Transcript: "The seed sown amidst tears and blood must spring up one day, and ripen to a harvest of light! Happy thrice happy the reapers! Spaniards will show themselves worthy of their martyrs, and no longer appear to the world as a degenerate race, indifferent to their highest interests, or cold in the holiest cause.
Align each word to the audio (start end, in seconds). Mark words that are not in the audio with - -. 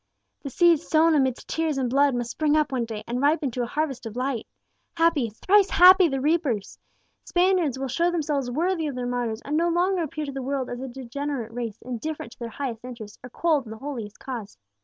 "The 0.41 0.49
seed 0.49 0.79
sown 0.79 1.13
amidst 1.13 1.47
tears 1.47 1.77
and 1.77 1.87
blood 1.87 2.15
must 2.15 2.31
spring 2.31 2.57
up 2.57 2.71
one 2.71 2.85
day, 2.85 3.03
and 3.05 3.21
ripen 3.21 3.51
to 3.51 3.61
a 3.61 3.67
harvest 3.67 4.07
of 4.07 4.15
light! 4.15 4.47
Happy 4.97 5.29
thrice 5.29 5.69
happy 5.69 6.07
the 6.07 6.19
reapers! 6.19 6.79
Spaniards 7.23 7.77
will 7.77 7.87
show 7.87 8.09
themselves 8.09 8.49
worthy 8.49 8.87
of 8.87 8.95
their 8.95 9.05
martyrs, 9.05 9.43
and 9.43 9.55
no 9.55 9.69
longer 9.69 10.01
appear 10.01 10.25
to 10.25 10.31
the 10.31 10.41
world 10.41 10.71
as 10.71 10.79
a 10.81 10.87
degenerate 10.87 11.53
race, 11.53 11.77
indifferent 11.83 12.31
to 12.31 12.39
their 12.39 12.49
highest 12.49 12.83
interests, 12.83 13.19
or 13.23 13.29
cold 13.29 13.65
in 13.67 13.69
the 13.69 13.77
holiest 13.77 14.17
cause. 14.19 14.57